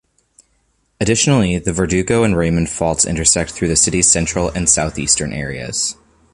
[0.99, 5.95] Additionally, the Verdugo and Raymond faults intersect through the city's central and southeastern areas.